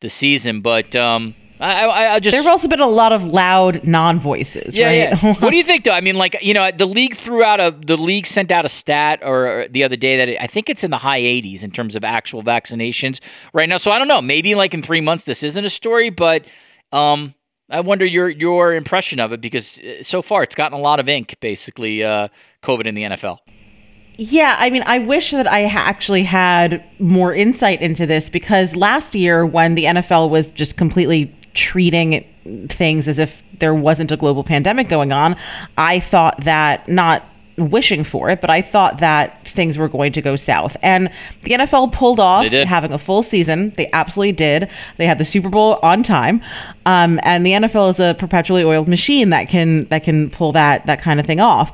[0.01, 0.61] the season.
[0.61, 4.77] But um, I, I, I just there've also been a lot of loud non voices.
[4.77, 5.23] Yeah, right?
[5.23, 5.35] yeah.
[5.39, 5.93] what do you think, though?
[5.93, 8.69] I mean, like you know, the league threw out a the league sent out a
[8.69, 11.63] stat or, or the other day that it, I think it's in the high 80s
[11.63, 13.21] in terms of actual vaccinations
[13.53, 13.77] right now.
[13.77, 14.23] So I don't know.
[14.23, 16.45] Maybe like in three months this isn't a story, but
[16.93, 17.35] um,
[17.71, 21.01] I wonder your your impression of it because uh, so far it's gotten a lot
[21.01, 22.29] of ink, basically, uh,
[22.63, 23.39] COVID in the NFL.
[24.17, 29.15] Yeah, I mean, I wish that I actually had more insight into this because last
[29.15, 32.25] year, when the NFL was just completely treating
[32.69, 35.35] things as if there wasn't a global pandemic going on,
[35.79, 37.25] I thought that not
[37.57, 40.77] wishing for it, but I thought that things were going to go south.
[40.83, 41.11] And
[41.43, 43.71] the NFL pulled off having a full season.
[43.77, 44.69] They absolutely did.
[44.97, 46.43] They had the Super Bowl on time.
[46.87, 50.87] Um, and the NFL is a perpetually oiled machine that can that can pull that
[50.87, 51.73] that kind of thing off.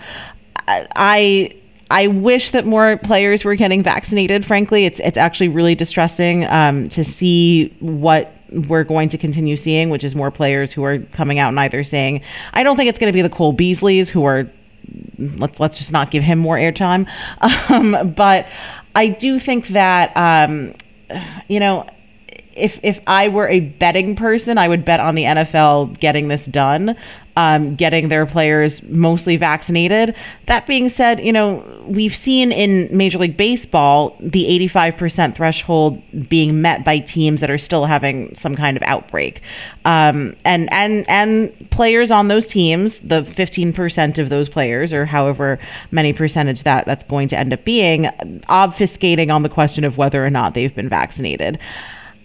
[0.68, 1.54] I
[1.90, 4.44] I wish that more players were getting vaccinated.
[4.44, 8.32] Frankly, it's it's actually really distressing um, to see what
[8.68, 11.84] we're going to continue seeing, which is more players who are coming out and either
[11.84, 12.20] saying,
[12.52, 14.50] I don't think it's going to be the Cole Beasleys who are
[15.18, 17.08] let's let's just not give him more airtime.
[17.70, 18.48] Um, but
[18.94, 20.74] I do think that um,
[21.48, 21.86] you know
[22.60, 26.46] if if I were a betting person, I would bet on the NFL getting this
[26.46, 26.96] done
[27.36, 30.14] um, getting their players mostly vaccinated.
[30.46, 36.60] That being said, you know, we've seen in Major League Baseball the 85% threshold being
[36.60, 39.42] met by teams that are still having some kind of outbreak.
[39.84, 45.58] Um, and, and, and players on those teams, the 15% of those players, or however
[45.90, 48.04] many percentage that that's going to end up being,
[48.48, 51.58] obfuscating on the question of whether or not they've been vaccinated.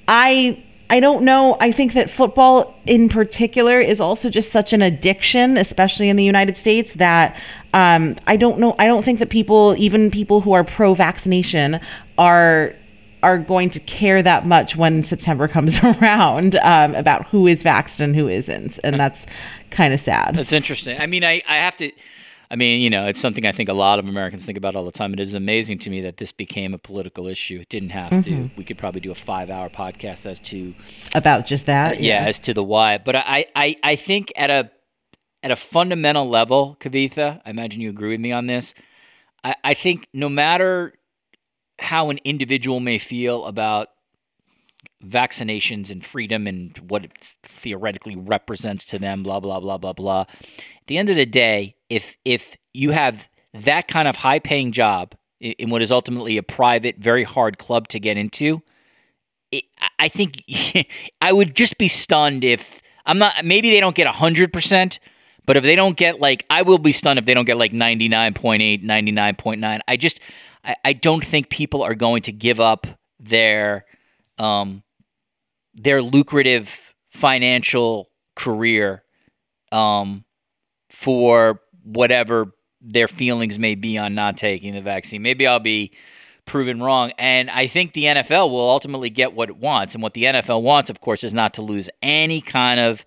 [0.07, 1.57] I I don't know.
[1.59, 6.23] I think that football in particular is also just such an addiction, especially in the
[6.23, 7.35] United States, that
[7.73, 8.75] um, I don't know.
[8.77, 11.79] I don't think that people, even people who are pro vaccination,
[12.17, 12.75] are
[13.23, 17.99] are going to care that much when September comes around um, about who is vaxxed
[17.99, 19.25] and who isn't, and that's
[19.71, 20.35] kind of sad.
[20.35, 20.99] That's interesting.
[21.01, 21.91] I mean, I, I have to.
[22.51, 24.85] I mean, you know, it's something I think a lot of Americans think about all
[24.85, 25.13] the time.
[25.13, 27.59] It is amazing to me that this became a political issue.
[27.61, 28.47] It didn't have mm-hmm.
[28.47, 28.51] to.
[28.55, 30.73] We could probably do a five-hour podcast as to
[31.13, 31.97] about just that.
[31.97, 32.97] Uh, yeah, yeah, as to the why.
[32.97, 34.71] But I, I, I think at a
[35.43, 38.73] at a fundamental level, Kavitha, I imagine you agree with me on this.
[39.43, 40.93] I, I think no matter
[41.79, 43.89] how an individual may feel about
[45.03, 47.11] vaccinations and freedom and what it
[47.43, 50.21] theoretically represents to them, blah blah blah blah blah.
[50.21, 54.71] At the end of the day, if if you have that kind of high paying
[54.71, 58.61] job in, what is ultimately a private, very hard club to get into,
[59.51, 59.65] it,
[59.99, 60.43] I think
[61.21, 63.45] I would just be stunned if I'm not.
[63.45, 64.99] Maybe they don't get hundred percent.
[65.45, 67.71] But if they don't get like, I will be stunned if they don't get like
[67.71, 69.79] 99.8, 99.9.
[69.87, 70.19] I just,
[70.63, 72.87] I, I don't think people are going to give up
[73.19, 73.85] their,
[74.37, 74.83] um,
[75.73, 79.03] their lucrative financial career,
[79.71, 80.25] um,
[80.89, 85.21] for whatever their feelings may be on not taking the vaccine.
[85.21, 85.91] Maybe I'll be
[86.45, 87.11] proven wrong.
[87.17, 89.93] And I think the NFL will ultimately get what it wants.
[89.95, 93.05] And what the NFL wants, of course, is not to lose any kind of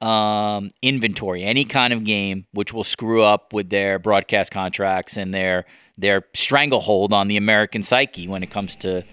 [0.00, 5.34] um, inventory, any kind of game, which will screw up with their broadcast contracts and
[5.34, 5.66] their
[5.98, 9.04] their stranglehold on the American psyche when it comes to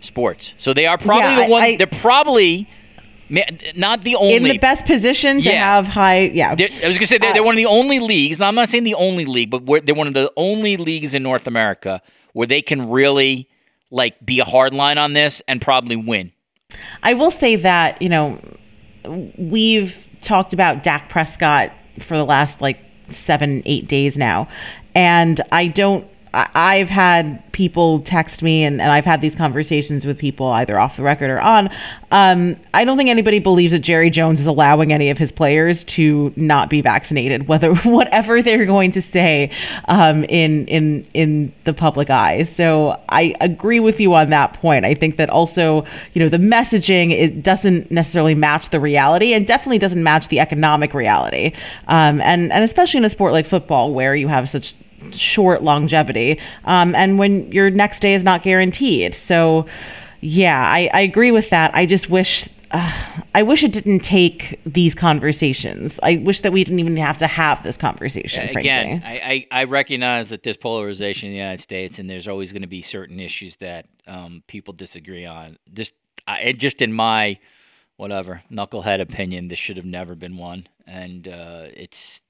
[0.00, 0.54] sports.
[0.58, 1.62] So they are probably Yeah, the one.
[1.62, 2.68] I- they're probably
[3.74, 5.74] not the only in the best position to Yeah.
[5.76, 6.20] have high.
[6.32, 8.38] Yeah, they're, I was gonna say they're, they're one of the only leagues.
[8.38, 11.14] Now I'm not saying the only league, but we're, they're one of the only leagues
[11.14, 12.00] in North America
[12.32, 13.48] where they can really
[13.90, 16.32] like be a hard line on this and probably win.
[17.02, 18.38] I will say that, you know,
[19.38, 24.48] we've talked about Dak Prescott for the last like seven, eight days now.
[24.94, 30.18] And I don't, I've had people text me and, and I've had these conversations with
[30.18, 31.70] people either off the record or on.
[32.10, 35.84] Um, I don't think anybody believes that Jerry Jones is allowing any of his players
[35.84, 39.50] to not be vaccinated, whether whatever they're going to say
[39.88, 42.42] um, in in in the public eye.
[42.42, 44.84] So I agree with you on that point.
[44.84, 49.46] I think that also, you know, the messaging it doesn't necessarily match the reality, and
[49.46, 51.52] definitely doesn't match the economic reality.
[51.88, 54.74] Um, and and especially in a sport like football, where you have such
[55.12, 59.14] short longevity, um, and when your next day is not guaranteed.
[59.14, 59.66] So,
[60.20, 61.74] yeah, I, I agree with that.
[61.74, 62.48] I just wish.
[62.72, 62.92] Uh,
[63.32, 66.00] I wish it didn't take these conversations.
[66.02, 68.48] I wish that we didn't even have to have this conversation.
[68.48, 69.08] Again, frankly.
[69.08, 72.62] I, I, I recognize that there's polarization in the United States, and there's always going
[72.62, 75.58] to be certain issues that um, people disagree on.
[75.74, 75.94] Just,
[76.26, 77.38] I, it just in my
[77.98, 82.20] whatever knucklehead opinion, this should have never been one, and uh, it's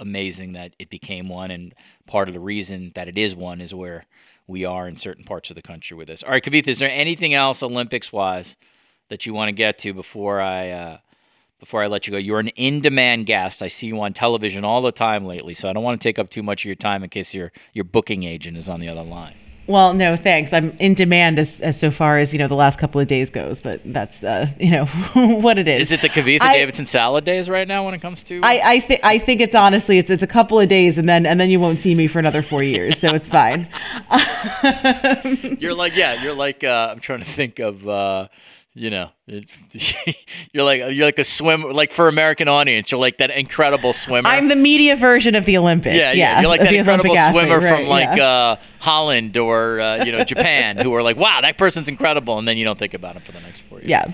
[0.00, 1.52] amazing that it became one.
[1.52, 1.72] And
[2.06, 4.06] part of the reason that it is one is where
[4.48, 6.24] we are in certain parts of the country with this.
[6.24, 8.56] All right, Kavitha, is there anything else Olympics wise
[9.08, 10.70] that you want to get to before I?
[10.70, 10.98] Uh,
[11.60, 13.60] before I let you go, you're an in-demand guest.
[13.60, 16.18] I see you on television all the time lately, so I don't want to take
[16.18, 18.88] up too much of your time in case your your booking agent is on the
[18.88, 19.34] other line.
[19.70, 20.52] Well, no, thanks.
[20.52, 23.30] I'm in demand as, as so far as you know the last couple of days
[23.30, 25.92] goes, but that's uh, you know what it is.
[25.92, 28.40] Is it the Kavitha I- Davidson salad days right now when it comes to?
[28.42, 31.24] I, I think I think it's honestly it's it's a couple of days and then
[31.24, 33.68] and then you won't see me for another four years, so it's fine.
[35.60, 37.88] you're like yeah, you're like uh, I'm trying to think of.
[37.88, 38.26] Uh,
[38.74, 39.48] you know, it,
[40.52, 42.90] you're like you're like a swim like for American audience.
[42.90, 44.28] You're like that incredible swimmer.
[44.28, 45.96] I'm the media version of the Olympics.
[45.96, 48.24] yeah, Yeah, yeah, You're like that the incredible Olympic athlete, swimmer from right, like yeah.
[48.24, 52.46] uh, Holland or uh, you know Japan, who are like, wow, that person's incredible, and
[52.46, 53.90] then you don't think about him for the next four years.
[53.90, 54.12] Yeah.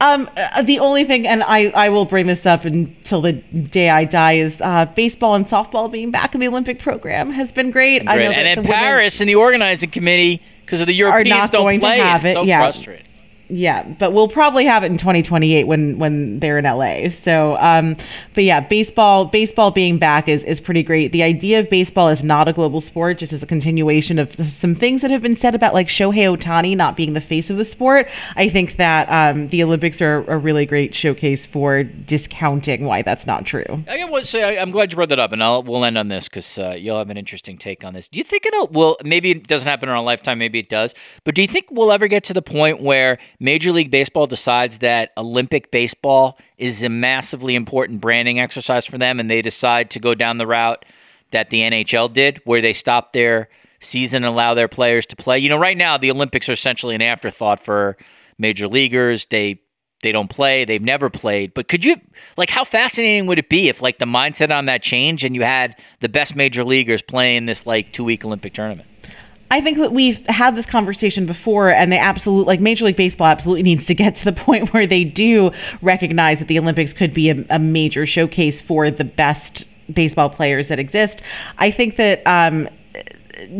[0.00, 3.90] Um, uh, the only thing, and I, I will bring this up until the day
[3.90, 7.70] I die, is uh, baseball and softball being back in the Olympic program has been
[7.70, 8.08] great.
[8.08, 8.24] I Great.
[8.24, 11.62] know that and women- Paris and the organizing committee, because of the Europeans not don't
[11.64, 12.60] going to play have It's it, so yeah.
[12.60, 13.06] frustrating.
[13.50, 17.10] Yeah, but we'll probably have it in 2028 when when they're in LA.
[17.10, 17.96] So, um,
[18.34, 21.12] but yeah, baseball baseball being back is is pretty great.
[21.12, 24.74] The idea of baseball is not a global sport, just as a continuation of some
[24.74, 27.64] things that have been said about like Shohei Ohtani not being the face of the
[27.64, 28.08] sport.
[28.36, 33.26] I think that um, the Olympics are a really great showcase for discounting why that's
[33.26, 33.84] not true.
[33.88, 36.28] I to say I'm glad you brought that up, and I'll, we'll end on this
[36.28, 38.08] because uh, you'll have an interesting take on this.
[38.08, 38.68] Do you think it'll?
[38.68, 40.38] Well, maybe it doesn't happen in our lifetime.
[40.38, 40.94] Maybe it does.
[41.24, 44.78] But do you think we'll ever get to the point where Major League Baseball decides
[44.78, 49.98] that Olympic baseball is a massively important branding exercise for them, and they decide to
[49.98, 50.84] go down the route
[51.32, 53.48] that the NHL did, where they stop their
[53.80, 55.38] season and allow their players to play?
[55.38, 57.96] You know, right now the Olympics are essentially an afterthought for
[58.38, 59.26] major leaguers.
[59.26, 59.60] They
[60.02, 61.94] they don't play they've never played but could you
[62.38, 65.42] like how fascinating would it be if like the mindset on that change and you
[65.42, 68.88] had the best major leaguers playing this like two week olympic tournament
[69.50, 73.26] I think that we've had this conversation before, and they absolutely, like Major League Baseball,
[73.26, 75.50] absolutely needs to get to the point where they do
[75.82, 80.68] recognize that the Olympics could be a, a major showcase for the best baseball players
[80.68, 81.20] that exist.
[81.58, 82.68] I think that um,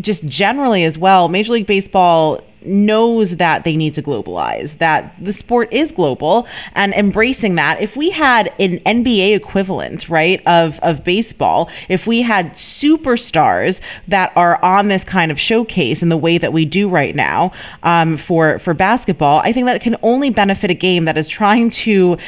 [0.01, 5.33] just generally as well, Major League Baseball knows that they need to globalize, that the
[5.33, 7.81] sport is global and embracing that.
[7.81, 14.33] If we had an NBA equivalent, right, of, of baseball, if we had superstars that
[14.37, 17.53] are on this kind of showcase in the way that we do right now
[17.83, 21.71] um, for, for basketball, I think that can only benefit a game that is trying
[21.71, 22.19] to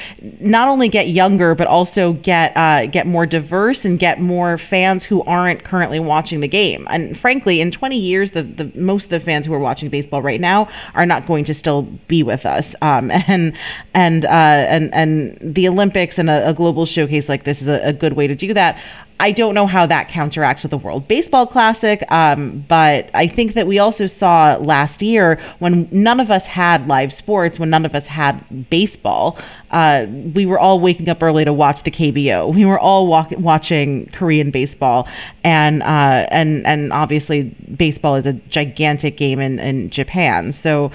[0.41, 5.05] not only get younger, but also get, uh, get more diverse and get more fans
[5.05, 6.87] who aren't currently watching the game.
[6.91, 10.22] And frankly, in 20 years, the, the most of the fans who are watching baseball
[10.23, 12.75] right now are not going to still be with us.
[12.83, 13.57] Um, and
[13.95, 17.81] and uh, and and the Olympics and a, a global showcase like this is a,
[17.89, 18.79] a good way to do that.
[19.23, 23.55] I don't know how that counteracts with the World Baseball Classic, um, but I think
[23.55, 27.87] that we also saw last year when none of us had live sports, when none
[27.87, 29.39] of us had baseball,
[29.71, 32.53] uh, we were all waking up early to watch the KBO.
[32.63, 35.07] We were all walk- watching Korean baseball,
[35.45, 40.51] and uh, and and obviously baseball is a gigantic game in, in Japan.
[40.51, 40.91] So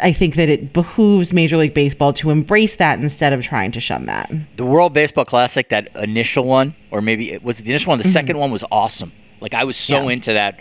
[0.00, 3.80] I think that it behooves Major League Baseball to embrace that instead of trying to
[3.80, 4.30] shun that.
[4.56, 8.04] The World Baseball Classic, that initial one, or maybe it was the initial one, the
[8.04, 8.12] mm-hmm.
[8.12, 9.12] second one was awesome.
[9.40, 10.14] Like I was so yeah.
[10.14, 10.60] into that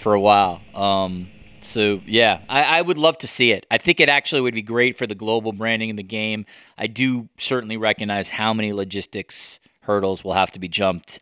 [0.00, 0.60] for a while.
[0.74, 1.28] Um,
[1.60, 3.66] so yeah, I, I, would love to see it.
[3.70, 6.46] I think it actually would be great for the global branding in the game.
[6.78, 11.20] I do certainly recognize how many logistics hurdles will have to be jumped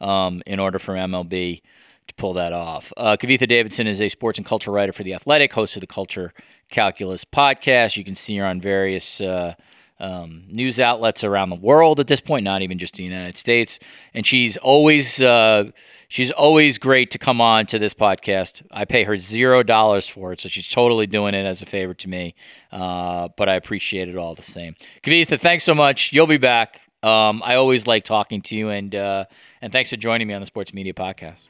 [0.00, 1.62] um, in order for MLB
[2.08, 2.92] to pull that off.
[2.96, 5.86] Uh, Kavitha Davidson is a sports and culture writer for The Athletic, host of the
[5.86, 6.32] Culture
[6.70, 7.96] Calculus podcast.
[7.96, 9.54] You can see her on various uh,
[10.00, 13.78] um, news outlets around the world at this point, not even just the United States.
[14.12, 15.70] And she's always uh,
[16.08, 18.62] she's always great to come on to this podcast.
[18.70, 21.94] I pay her zero dollars for it, so she's totally doing it as a favor
[21.94, 22.34] to me.
[22.72, 24.74] Uh, but I appreciate it all the same.
[25.02, 26.12] Kavitha, thanks so much.
[26.12, 26.80] You'll be back.
[27.02, 29.24] Um, I always like talking to you, and uh,
[29.62, 31.48] and thanks for joining me on the Sports Media Podcast.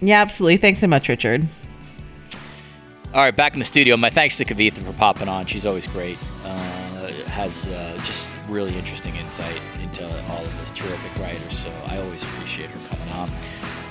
[0.00, 0.58] Yeah, absolutely.
[0.58, 1.46] Thanks so much, Richard.
[3.14, 3.96] All right, back in the studio.
[3.96, 5.46] My thanks to Kavitha for popping on.
[5.46, 6.18] She's always great.
[6.44, 11.58] Uh, has uh, just really interesting insight into all of this terrific writers.
[11.58, 13.30] So I always appreciate her coming on.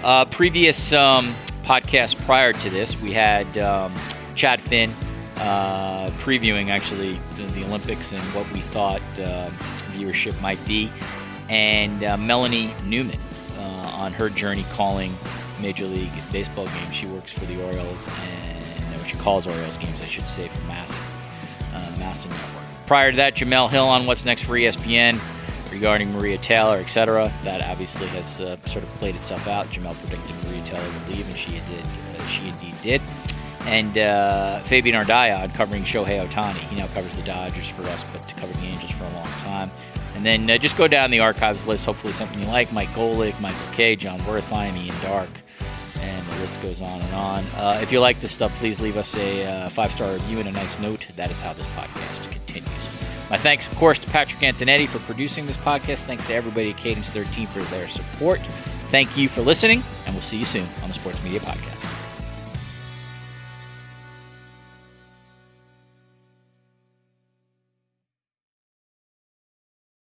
[0.03, 3.95] Uh, previous um, podcast prior to this, we had um,
[4.35, 4.91] Chad Finn
[5.37, 9.49] uh, previewing actually the, the, Olympics and what we thought uh,
[9.93, 10.91] viewership might be,
[11.49, 13.19] and uh, Melanie Newman
[13.57, 15.15] on her journey calling
[15.61, 16.95] Major League Baseball games.
[16.95, 18.65] She works for the Orioles and
[19.05, 20.99] what she calls Orioles games, I should say, for MASN,
[21.73, 22.63] uh, Network.
[22.87, 25.19] Prior to that, Jemele Hill on What's Next for ESPN
[25.71, 27.31] regarding Maria Taylor, etc.
[27.43, 29.67] That obviously has uh, sort of played itself out.
[29.67, 31.85] Jemele predicted Maria Taylor would leave, and she did.
[32.17, 33.01] Uh, she indeed did.
[33.61, 36.57] And uh, Fabian Ardaya covering Shohei Ohtani.
[36.69, 39.27] He now covers the Dodgers for us, but to cover the Angels for a long
[39.39, 39.71] time.
[40.15, 41.85] And then uh, just go down the archives list.
[41.85, 42.71] Hopefully, something you like.
[42.71, 45.41] Mike Golic, Michael Kay, Jon Wertheim, Ian Darke
[45.99, 47.45] and the list goes on and on.
[47.55, 50.47] Uh, if you like this stuff, please leave us a uh, five star review and
[50.47, 51.05] a nice note.
[51.15, 52.69] That is how this podcast continues.
[53.29, 55.99] My thanks, of course, to Patrick Antonetti for producing this podcast.
[55.99, 58.39] Thanks to everybody at Cadence 13 for their support.
[58.91, 61.74] Thank you for listening, and we'll see you soon on the Sports Media Podcast.